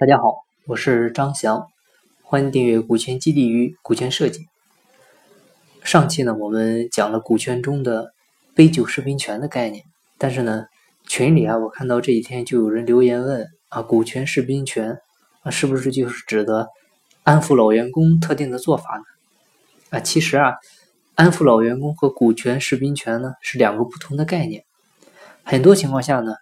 [0.00, 1.66] 大家好，我是张翔，
[2.22, 4.42] 欢迎订阅《股权激励与股权设计》。
[5.82, 8.12] 上期呢，我们讲了股权中的
[8.54, 9.84] 杯酒释兵权的概念，
[10.16, 10.66] 但是呢，
[11.08, 14.98] 群里啊，我看到这几天就有人留言问啊，股权释兵权
[15.42, 16.68] 啊，是不是就是指的
[17.24, 19.98] 安抚老员工特定的做法呢？
[19.98, 20.54] 啊，其实啊，
[21.16, 24.64] 安抚老员工和股权释兵权呢是两个不同的概念。
[25.42, 26.34] 很多情况下呢，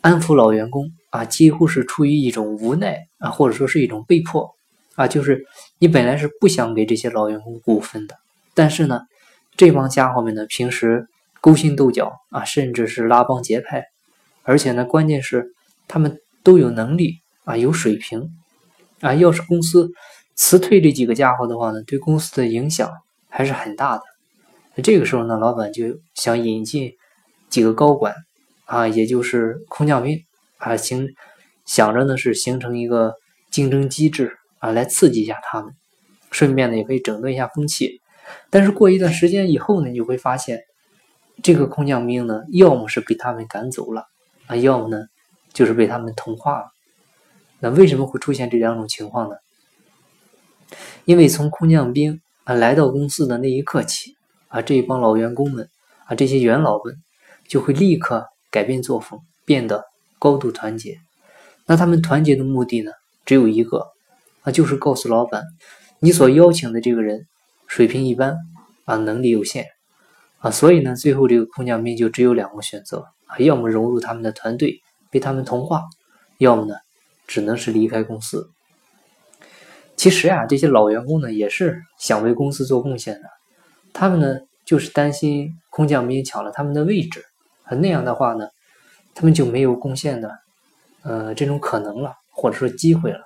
[0.00, 0.90] 安抚老员工。
[1.10, 4.48] 啊，几乎是出于一种无奈啊，或者说是一种被迫
[4.94, 5.44] 啊，就是
[5.78, 8.16] 你本来是不想给这些老员工股份的，
[8.54, 9.00] 但是呢，
[9.56, 11.06] 这帮家伙们呢，平时
[11.40, 13.84] 勾心斗角啊，甚至是拉帮结派，
[14.42, 15.52] 而且呢，关键是
[15.88, 18.30] 他们都有能力啊，有水平
[19.00, 19.90] 啊，要是公司
[20.36, 22.90] 辞退这几个家伙的话呢，对公司的影响
[23.28, 24.02] 还是很大的。
[24.82, 26.92] 这个时候呢，老板就想引进
[27.48, 28.14] 几个高管
[28.64, 30.16] 啊，也就是空降兵。
[30.60, 31.08] 啊，形
[31.64, 33.14] 想着呢是形成一个
[33.50, 35.74] 竞争机制啊，来刺激一下他们，
[36.30, 38.00] 顺便呢也可以整顿一下风气。
[38.50, 40.60] 但是过一段时间以后呢，你就会发现，
[41.42, 44.04] 这个空降兵呢，要么是被他们赶走了
[44.46, 45.06] 啊，要么呢
[45.52, 46.66] 就是被他们同化了。
[47.58, 49.36] 那为什么会出现这两种情况呢？
[51.04, 54.16] 因为从空降兵啊来到公司的那一刻起
[54.48, 55.68] 啊，这一帮老员工们
[56.06, 56.94] 啊，这些元老们
[57.48, 59.89] 就会立刻改变作风，变得。
[60.20, 60.98] 高度团结，
[61.66, 62.92] 那他们团结的目的呢，
[63.24, 63.86] 只有一个，
[64.42, 65.42] 啊，就是告诉老板，
[65.98, 67.26] 你所邀请的这个人
[67.66, 68.36] 水平一般，
[68.84, 69.64] 啊，能力有限，
[70.40, 75.84] 啊，所以呢，最后这个空降兵就只有两个选择，啊，要么融入他们的团队，被他们同化，
[76.36, 76.74] 要么呢，
[77.26, 78.50] 只能是离开公司。
[79.96, 83.28] 其实呀，这些老员工呢，也是想为公司做贡献的，
[83.94, 87.24] 他们呢，就是担心空降兵抢了他们的位置，
[87.62, 88.48] 啊，那样的话呢。
[89.20, 90.30] 他们就没有贡献的，
[91.02, 93.20] 呃，这种可能了，或者说机会了。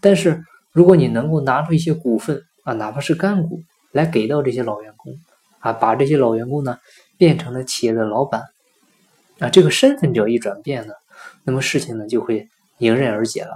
[0.00, 5.12] 但是，如果你能够拿出一些股份啊，哪怕是干股，来给到这些老员工
[5.58, 6.78] 啊，把这些老员工呢
[7.16, 8.44] 变成了企业的老板
[9.40, 10.94] 啊，这个身份只要一转变呢，
[11.42, 12.46] 那么事情呢就会
[12.78, 13.50] 迎刃而解了。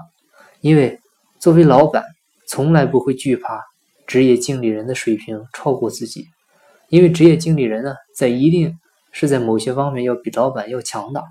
[0.63, 0.99] 因为
[1.39, 2.03] 作为老板，
[2.49, 3.63] 从来不会惧怕
[4.09, 6.27] 职业经理人的水平超过自己，
[6.89, 8.77] 因为职业经理人呢，在一定
[9.13, 11.23] 是在某些方面要比老板要强大。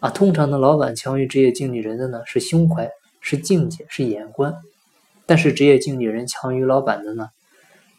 [0.00, 2.90] 啊，通常的老板强于职业经理人的呢是胸怀，
[3.20, 4.54] 是境界，是眼观；
[5.26, 7.28] 但是职业经理人强于老板的呢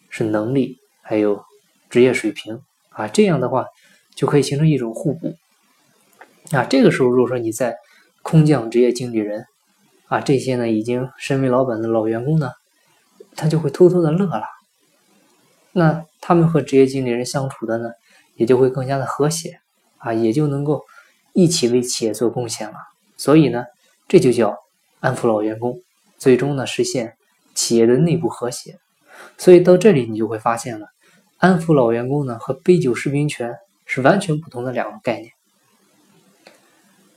[0.09, 1.43] 是能力，还有
[1.91, 2.59] 职业水平。
[2.89, 3.67] 啊，这样的话
[4.15, 5.35] 就可以形成一种互补。
[6.51, 7.77] 啊，这个时候如果说你在
[8.23, 9.45] 空降职业经理人，
[10.07, 12.51] 啊，这些呢已经身为老板的老员工呢，
[13.35, 14.43] 他就会偷偷的乐了。
[15.71, 17.91] 那他们和职业经理人相处的呢，
[18.35, 19.59] 也就会更加的和谐。
[19.99, 20.83] 啊，也就能够。
[21.33, 22.75] 一起为企业做贡献了，
[23.17, 23.65] 所以呢，
[24.07, 24.57] 这就叫
[24.99, 25.81] 安抚老员工，
[26.17, 27.15] 最终呢实现
[27.53, 28.79] 企业的内部和谐。
[29.37, 30.87] 所以到这里你就会发现了，
[31.37, 33.55] 安抚老员工呢和杯酒释兵权
[33.85, 35.31] 是完全不同的两个概念。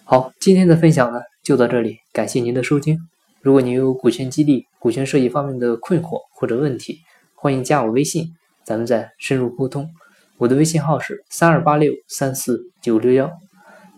[0.04, 2.98] 好，今天的分享呢就到这里，感谢您的收听。
[3.40, 7.00] 如果您有股权激励、股权设计方面的困惑或者问题，
[7.34, 9.90] 欢迎加我微信，咱们再深入沟通。
[10.38, 13.30] 我的微信号是三二八六三四九六幺。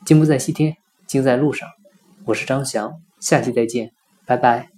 [0.06, 1.68] 金不在西天，金在路上。
[2.26, 3.90] 我是张翔，下期再见，
[4.24, 4.75] 拜拜。